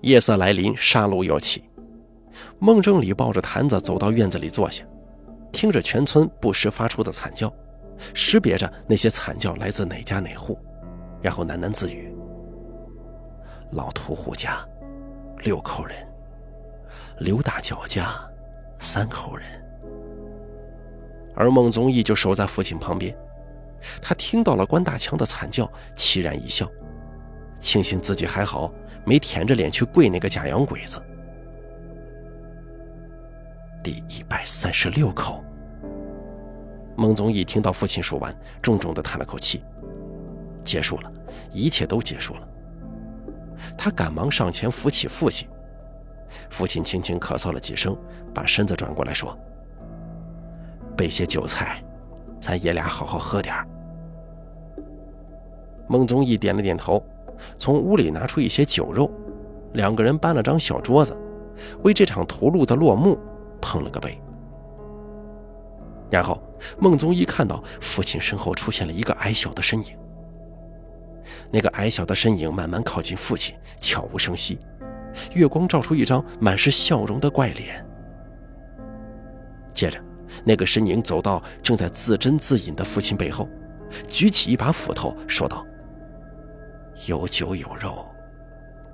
[0.00, 1.64] 夜色来临，杀戮又起。
[2.58, 4.84] 孟正礼抱着坛子走到院子里坐下，
[5.54, 7.50] 听着全村不时发出的惨叫，
[8.12, 10.58] 识别着那些惨叫来自哪家哪户，
[11.22, 12.12] 然后喃喃自语
[13.70, 14.58] ：“老屠户家
[15.44, 15.96] 六口人，
[17.20, 18.08] 刘大脚家
[18.80, 19.46] 三口人。”
[21.36, 23.16] 而孟宗义就守在父亲旁边，
[24.02, 26.68] 他听到了关大强的惨叫，凄然一笑，
[27.60, 28.72] 庆幸自己还好。
[29.06, 30.96] 没舔着脸去跪那个假洋鬼子。
[33.82, 35.43] 第一百三十六口。
[36.96, 39.62] 孟宗义听到父亲说完，重重的叹了口气。
[40.62, 41.12] 结束了，
[41.52, 42.48] 一切都结束了。
[43.76, 45.48] 他赶忙上前扶起父亲。
[46.50, 47.96] 父亲轻轻咳嗽了几声，
[48.32, 49.36] 把身子转过来说
[50.96, 51.82] ：“备些酒菜，
[52.40, 53.54] 咱爷俩好好喝点
[55.86, 57.02] 孟宗义点了点头。
[57.58, 59.10] 从屋里拿出一些酒肉，
[59.72, 61.16] 两个人搬了张小桌子，
[61.82, 63.18] 为这场屠戮的落幕
[63.60, 64.18] 碰了个杯。
[66.10, 66.40] 然后，
[66.78, 69.96] 孟宗一看到父亲身后出现了一个矮小的身影。
[71.50, 74.58] 那个矮小的身影慢慢靠近父亲，悄无声息。
[75.32, 77.84] 月光照出一张满是笑容的怪脸。
[79.72, 79.98] 接着，
[80.44, 83.48] 那个身影走到正在自斟自饮的父亲背后，
[84.08, 85.64] 举起一把斧头，说道。
[87.06, 88.06] 有酒有肉，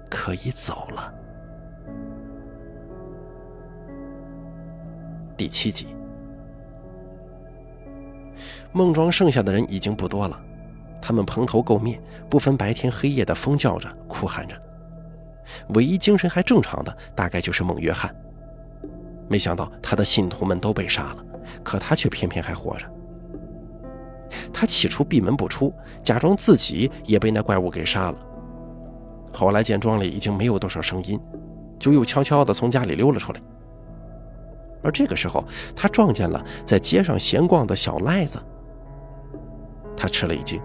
[0.09, 1.15] 可以走了。
[5.37, 5.89] 第七集，
[8.73, 10.41] 孟庄剩下的人已经不多了，
[11.01, 14.55] 他们蓬头垢面，不分白天黑夜的疯叫着、哭喊着。
[15.71, 18.15] 唯一精神还正常的，大概就是孟约翰。
[19.29, 21.25] 没想到他的信徒们都被杀了，
[21.63, 22.87] 可他却偏偏还活着。
[24.53, 25.73] 他起初闭门不出，
[26.03, 28.19] 假装自己也被那怪物给杀了。
[29.33, 31.19] 后来见庄里已经没有多少声音，
[31.79, 33.41] 就又悄悄地从家里溜了出来。
[34.83, 35.45] 而这个时候，
[35.77, 38.39] 他撞见了在街上闲逛的小赖子。
[39.97, 40.61] 他吃了一惊，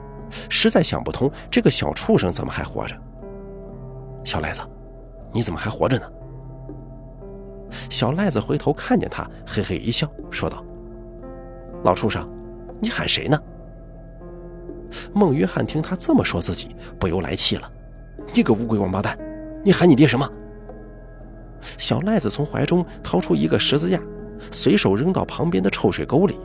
[0.49, 2.95] 实在想不通这个小畜生怎么还活着。
[4.23, 4.62] 小赖子，
[5.34, 6.12] 你怎么还活着呢？
[7.89, 10.63] 小赖子回头看见他，嘿嘿一笑，说道
[11.84, 12.28] ：“老畜生，
[12.80, 13.38] 你喊谁呢？”
[15.13, 17.69] 孟约翰听他这么说自己，不由来气了
[18.34, 19.17] ：“你个乌龟王八蛋，
[19.63, 20.30] 你喊你爹什么？”
[21.78, 23.99] 小赖子从怀中掏出一个十字架，
[24.51, 26.39] 随手扔到旁边的臭水沟里。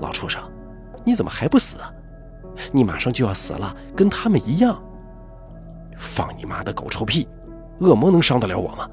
[0.00, 0.40] 老畜生，
[1.04, 1.78] 你怎么还不死？
[2.72, 4.82] 你马上就要死了，跟他们一样。
[5.98, 7.28] 放你妈的狗臭屁！
[7.80, 8.88] 恶魔能伤得了我吗？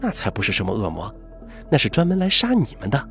[0.00, 1.14] 那才不是什么恶魔，
[1.70, 3.08] 那是专门来杀你们的。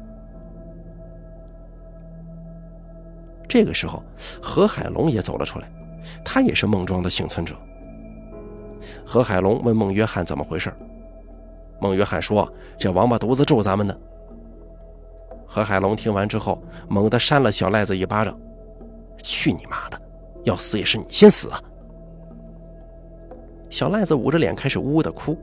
[3.48, 4.04] 这个时候，
[4.42, 5.72] 何海龙也走了出来，
[6.24, 7.56] 他也是孟庄的幸存者。
[9.06, 10.74] 何海龙问孟约翰怎么回事，
[11.80, 13.96] 孟约翰说：“这王八犊子咒咱们呢。”
[15.46, 18.38] 何海龙听完之后，猛地扇了小赖子一巴掌
[19.24, 20.02] ：“去你妈的！
[20.44, 21.62] 要死也是你先死啊！”
[23.70, 25.38] 小赖子捂着脸开始呜呜的哭，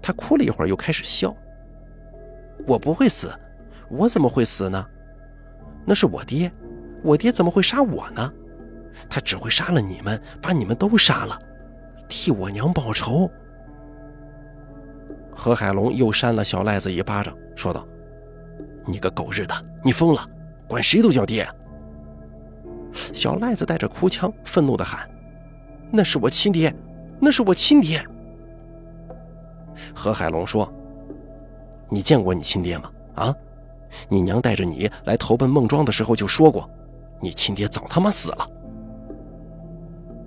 [0.00, 1.34] 他哭了一会儿又开始笑
[2.66, 3.32] ：“我不会死，
[3.88, 4.86] 我怎么会死呢？
[5.84, 6.50] 那是我爹。”
[7.04, 8.32] 我爹怎么会杀我呢？
[9.08, 11.38] 他只会杀了你们，把你们都杀了，
[12.08, 13.30] 替我娘报仇。
[15.34, 17.86] 何海龙又扇了小赖子一巴掌，说道
[18.86, 20.28] ：“你个狗日的，你疯了，
[20.66, 21.46] 管谁都叫爹！”
[23.12, 25.08] 小赖子带着哭腔，愤怒地喊
[25.92, 26.74] ：“那是我亲爹，
[27.20, 28.02] 那是我亲爹！”
[29.94, 30.72] 何海龙说
[31.90, 32.90] ：“你见过你亲爹吗？
[33.16, 33.34] 啊，
[34.08, 36.68] 你娘带着你来投奔孟庄的时候就说过。”
[37.18, 38.50] 你亲爹早他妈死了！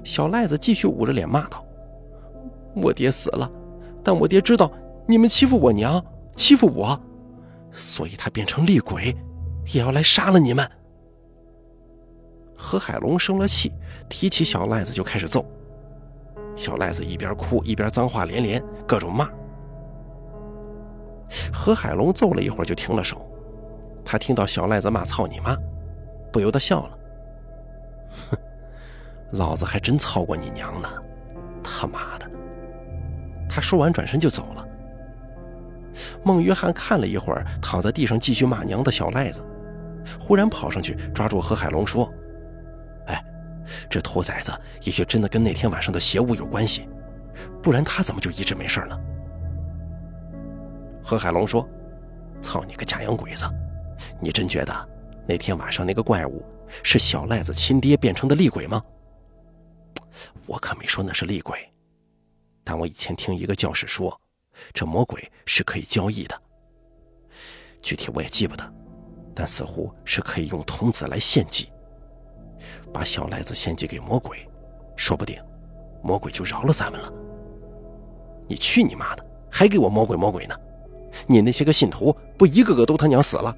[0.04, 1.64] 小赖子继续捂着脸骂道
[2.82, 3.50] ：“我爹死了，
[4.04, 4.72] 但我爹知道
[5.08, 6.04] 你们欺负我娘，
[6.36, 7.00] 欺负我，
[7.72, 9.16] 所以他变成厉鬼，
[9.74, 10.70] 也要来杀了你们。”
[12.58, 13.72] 何海龙生了气，
[14.10, 15.46] 提起小赖子就开始揍。
[16.56, 19.30] 小赖子一边哭一边脏话连连，各种骂。
[21.54, 23.26] 何海龙揍了一会儿就停了手，
[24.04, 25.56] 他听到小赖子骂“操你妈”。
[26.32, 27.00] 不由得笑了，
[28.30, 28.38] 哼，
[29.32, 30.88] 老子还真操过你娘呢，
[31.64, 32.30] 他妈的！
[33.50, 34.68] 他说完转身就走了，
[36.24, 39.44] 孟约翰看了一会儿躺在地上继续骂娘的小赖子，
[40.20, 42.10] 忽然跑上去抓住何海龙说
[43.08, 43.22] ：“哎，
[43.90, 44.52] 这兔崽子
[44.84, 46.88] 也许真的跟那天晚上的邪物有关系，
[47.62, 48.98] 不然他怎么就一直没事呢？”
[51.04, 51.68] 何海龙说
[52.40, 53.44] ：“操你个假洋鬼子，
[54.22, 54.90] 你真觉得
[55.28, 56.46] 那天晚上那个怪物
[56.84, 58.82] 是小赖子亲爹变成的厉鬼吗？
[60.46, 61.58] 我可没说那是厉鬼，
[62.70, 64.22] 但我以前听一个教士说。”
[64.74, 66.40] 这魔鬼是可以交易的，
[67.82, 68.74] 具体我也记不得，
[69.34, 71.72] 但似乎是可以用童子来献祭，
[72.94, 74.46] 把小赖子献祭给魔鬼，
[74.98, 75.42] 说不定
[76.04, 77.12] 魔鬼就饶了咱们了。
[78.50, 80.56] 你去你妈的，还给我魔鬼魔鬼呢！
[81.26, 83.56] 你那些个信徒不一个个都他娘死了？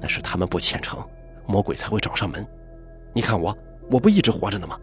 [0.00, 0.98] 那是他们不虔诚，
[1.46, 2.44] 魔鬼才会找上门。
[3.14, 3.56] 你看我，
[3.88, 4.76] 我不一直活着呢吗？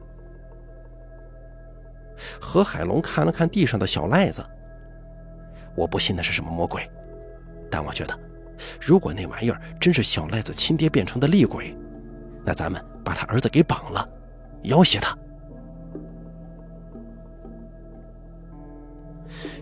[2.39, 4.43] 何海龙看了看地上的小赖子。
[5.75, 6.89] 我不信那是什么魔鬼，
[7.69, 8.19] 但我觉得，
[8.79, 11.75] 如果那玩意儿真是小赖子亲爹变成的厉鬼，
[12.45, 14.07] 那咱们把他儿子给绑了，
[14.63, 15.17] 要挟他。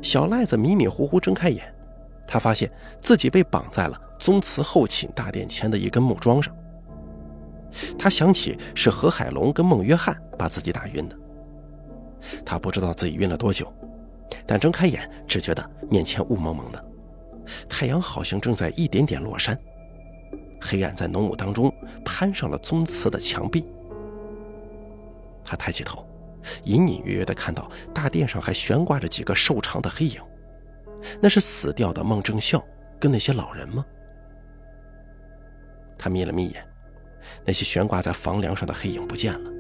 [0.02, 1.74] 小赖子迷迷糊糊睁开眼，
[2.28, 6.56] 他发现自己被绑在了宗祠后寝大殿前的一根木桩上。
[8.00, 11.16] 他想起是何海龙跟孟约翰把自己打晕的，
[12.46, 13.72] 他不知道自己晕了多久。
[14.46, 16.86] 但睁开眼，只觉得面前雾蒙蒙的，
[17.68, 19.58] 太阳好像正在一点点落山，
[20.62, 23.66] 黑暗在浓雾当中攀上了宗祠的墙壁。
[25.46, 26.08] 他抬起头，
[26.64, 30.22] 隐隐约约地看到大殿上还悬挂着几个瘦长的黑影，
[31.22, 32.64] 那是死掉的孟正孝
[33.00, 33.86] 跟那些老人吗？
[35.98, 36.68] 他眯了眯眼，
[37.46, 39.52] 那些悬挂在房梁上的黑影不见了，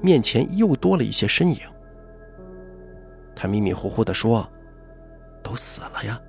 [0.00, 1.58] 面前又多了一些身影。
[3.34, 4.48] 他迷迷糊糊地说
[5.42, 6.20] ：“都死了呀。”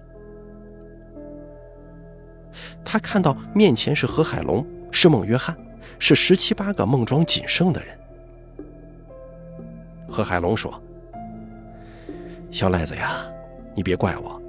[2.84, 5.56] 他看到面前是何海龙，是孟约翰，
[6.00, 7.98] 是十七八个孟庄仅剩的人。
[10.08, 10.82] 何海龙说
[12.50, 13.26] ：“小赖子呀，
[13.76, 14.42] 你别怪我，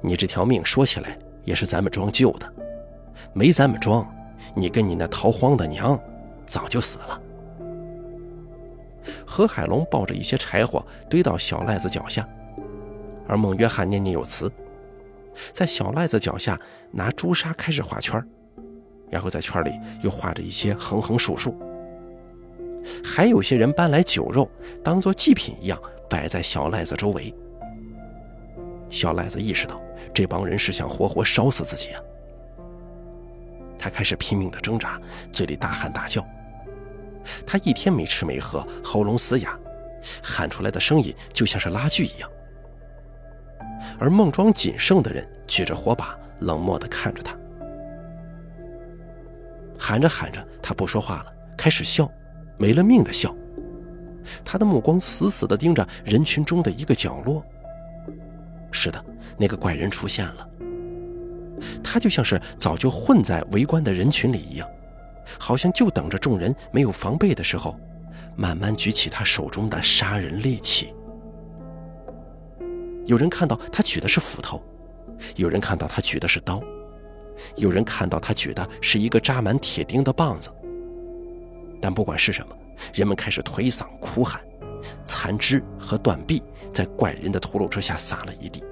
[0.00, 2.50] 你这条命说起来也是咱们庄救的，
[3.32, 4.08] 没咱们庄，
[4.54, 5.98] 你跟你那逃荒的娘
[6.46, 7.20] 早就死了。”
[9.26, 12.28] 何海龙抱着一些柴火堆到小赖子脚下，
[13.26, 14.50] 而孟约翰念念有词，
[15.52, 16.58] 在小赖子脚下
[16.90, 18.22] 拿朱砂开始画圈，
[19.10, 21.56] 然后在圈里又画着一些横横竖竖。
[23.02, 24.50] 还有些人搬来酒肉，
[24.82, 27.34] 当做祭品一样摆在小赖子周围。
[28.90, 29.80] 小赖子意识到
[30.12, 32.00] 这帮人是想活活烧死自己啊！
[33.78, 35.00] 他开始拼命的挣扎，
[35.32, 36.24] 嘴里大喊大叫。
[37.46, 39.58] 他一天没吃没喝，喉咙嘶哑，
[40.22, 42.30] 喊出来的声音就像是拉锯一样。
[43.98, 47.36] 而孟庄仅剩的人举着火把，冷漠地看着他。
[49.78, 52.10] 喊着喊着，他不说话了，开始笑，
[52.56, 53.34] 没了命的笑。
[54.44, 57.44] 他的目光死死地盯着人群中的一个角落。
[58.70, 59.04] 是的，
[59.36, 60.48] 那个怪人出现了。
[61.82, 64.68] 他就像是早就混在围观的人群里一样。
[65.38, 67.78] 好像就等着众人没有防备的时候，
[68.36, 70.94] 慢慢举起他手中的杀人利器。
[73.06, 74.62] 有人看到他举的是斧头，
[75.36, 76.62] 有人看到他举的是刀，
[77.56, 80.50] 有人看到他举的是一个扎满铁钉的棒子。
[81.80, 82.56] 但不管是什么，
[82.94, 84.40] 人们开始推搡哭喊，
[85.04, 88.64] 残肢和断臂在怪人的屠戮之下撒了一地。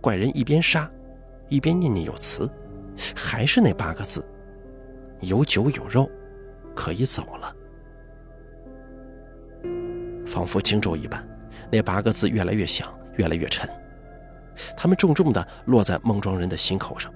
[0.00, 0.90] 怪人一边杀，
[1.48, 2.48] 一边念念有词。
[3.14, 4.26] 还是那八个字：
[5.20, 6.10] 有酒有肉，
[6.74, 7.54] 可以走了。
[10.26, 11.26] 仿佛惊咒一般，
[11.70, 13.68] 那八个字越来越响，越来越沉。
[14.76, 17.12] 他们重重的落在孟庄人的心口上，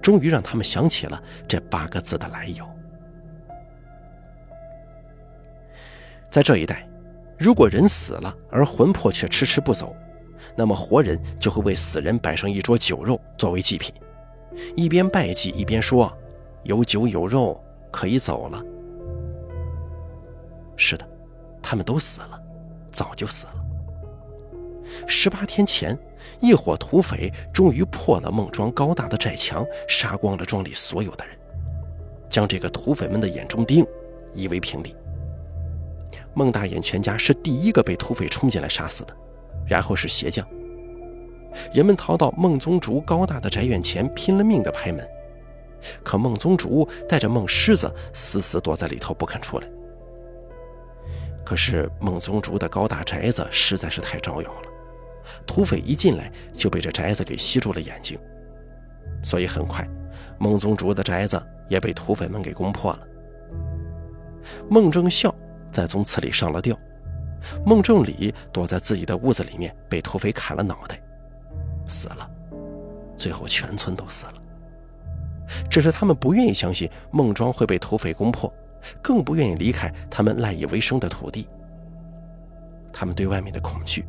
[0.00, 2.68] 终于让他们想起了这八个字的来由。
[6.30, 6.88] 在这一代，
[7.38, 9.96] 如果人死了而魂魄却迟迟不走，
[10.56, 13.94] 那么活人就会为死人摆上一桌酒肉作为祭品。
[14.74, 16.12] 一边拜祭一边说
[16.64, 18.62] ：“有酒有肉，可以走了。”
[20.76, 21.06] 是的，
[21.62, 22.40] 他们都死了，
[22.90, 23.54] 早就死了。
[25.06, 25.98] 十八天前，
[26.40, 31.36] 一伙土匪终于破了孟庄高大的寨墙，杀光了庄里所有的人，
[32.28, 33.86] 将这个土匪们的眼中钉
[34.34, 34.94] 夷为平地。
[36.34, 39.16] 孟大眼全家是第一个被土匪冲进来杀死的，
[39.66, 40.46] 然后是鞋匠。
[41.72, 45.06] 人们逃到孟宗竹高大的宅院前，拼了命地拍门，
[46.02, 49.68] 可孟宗竹带着孟狮子死死躲在里头不肯出来。
[51.44, 54.68] 可是孟宗竹的高大宅子实在是太招摇了，
[55.46, 58.18] 土匪一进来就被这宅子给吸住了眼睛，
[59.22, 59.86] 所以很快，
[60.38, 63.06] 孟宗竹的宅子也被土匪们给攻破了。
[64.70, 65.34] 孟正孝
[65.70, 66.78] 在宗祠里上了吊，
[67.66, 70.98] 孟正礼躲在自己的屋子里面被土匪砍了脑袋，
[71.86, 72.30] 死了，
[73.16, 74.34] 最后全村都死了。
[75.70, 78.52] 只是他们不愿意相信孟庄会被土匪攻破，
[79.02, 81.46] 更不愿意离开他们赖以为生的土地。
[82.92, 84.06] 他们对外面的恐惧，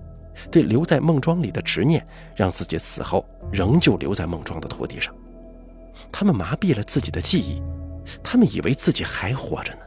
[0.49, 2.05] 对留在孟庄里的执念，
[2.35, 5.13] 让自己死后仍旧留在孟庄的土地上。
[6.11, 7.61] 他们麻痹了自己的记忆，
[8.23, 9.79] 他们以为自己还活着呢。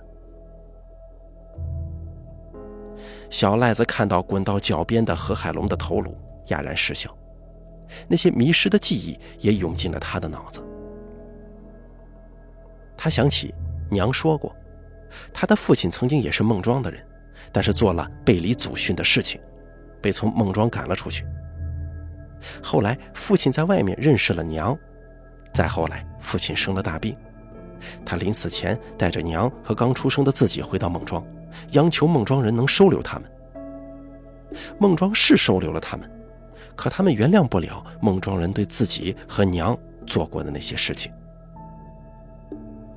[3.30, 6.16] 小赖子看到滚到脚边的何海龙的头颅，
[6.46, 7.14] 哑然失笑。
[8.06, 10.62] 那些迷失的记忆也涌进了他的脑子。
[12.96, 13.54] 他想起
[13.90, 14.54] 娘说过，
[15.32, 17.04] 他的父亲曾经也是孟庄的人，
[17.52, 19.40] 但是做了背离祖训的事情，
[20.02, 21.24] 被从孟庄赶了出去。
[22.62, 24.76] 后来父亲在外面认识了娘，
[25.52, 27.16] 再后来父亲生了大病，
[28.04, 31.24] 他临死前带着娘和刚出生的自己回到孟庄，
[31.72, 33.30] 央求孟庄人能收留他们。
[34.78, 36.10] 孟庄是收留了他们，
[36.78, 39.76] 可他们原谅不了孟庄人对自己和娘
[40.06, 41.12] 做过的那些事情。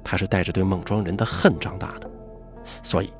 [0.03, 2.07] 他是带着对孟庄人的恨长大的，
[2.83, 3.11] 所以，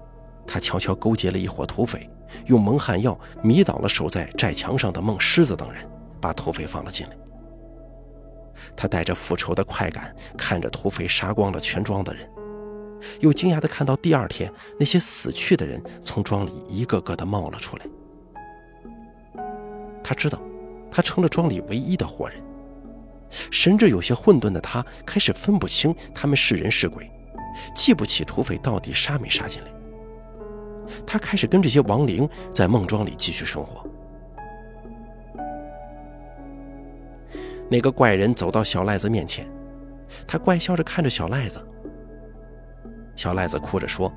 [0.46, 2.08] 他悄悄勾结了一伙土匪，
[2.46, 5.84] 用蒙汗药迷倒了守在寨墙上的孟狮子等人，
[6.22, 7.18] 把土匪放了进来。
[8.76, 12.30] 他带着复仇的快感，看着土匪杀光了全庄的人，
[13.20, 17.86] 又惊讶地看到第二天那些死去的人从庄里一个个的冒了出来。
[20.04, 20.42] 他知道，
[20.92, 22.38] 他成了庄里唯一的活人。
[23.50, 27.10] 神志有些混沌的他开始分不清他们是人是鬼，
[27.74, 29.72] 记不起土匪到底杀没杀进来。
[31.08, 33.88] 他开始跟这些亡灵在梦庄里继续生活。
[37.70, 39.50] 那个怪人走到小赖子面前，
[40.28, 41.66] 他怪笑着看着小赖子。
[43.16, 44.12] 小赖子哭着说：“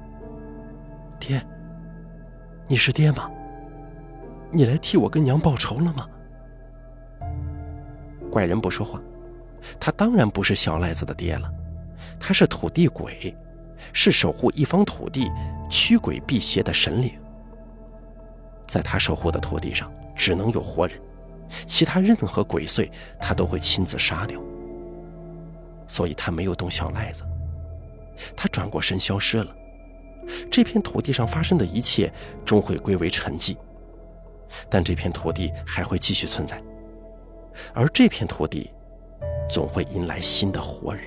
[1.21, 1.41] 爹，
[2.67, 3.31] 你是爹吗？
[4.51, 6.09] 你来替我跟娘报仇了吗？”
[8.35, 9.01] 怪人不说话，
[9.79, 11.49] 他当然不是小赖子的爹了，
[12.19, 13.33] 他是土地鬼，
[13.93, 15.31] 是守护一方土地、
[15.71, 17.13] 驱鬼辟邪的神灵。
[18.67, 21.01] 在他守护的土地上，只能有活人，
[21.65, 24.41] 其他任何鬼祟他都会亲自杀掉。
[25.87, 27.23] 所以他没有动小赖子，
[28.37, 29.55] 他转过身消失了。
[30.51, 32.13] 这片土地上发生的一切
[32.45, 33.57] 终会归为沉寂，
[34.69, 36.61] 但这片土地还会继续存在。
[37.73, 38.71] 而这片土地，
[39.49, 41.05] 总会迎来新的活人。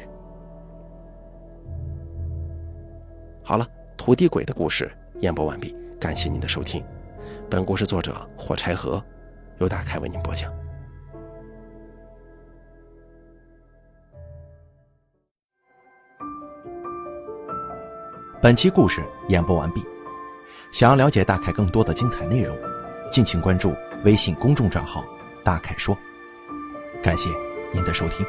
[3.43, 4.91] 好了，土地鬼的故事
[5.21, 6.83] 演播完毕，感谢您的收听。
[7.49, 9.03] 本故事作者火柴盒，
[9.59, 10.51] 由大凯为您播讲。
[18.41, 19.83] 本期故事演播完毕。
[20.71, 22.55] 想要了解大凯更多的精彩内容，
[23.11, 23.73] 敬请关注
[24.03, 25.03] 微信公众账号
[25.43, 25.97] “大凯说”。
[27.01, 27.29] 感谢
[27.71, 28.25] 您的收听。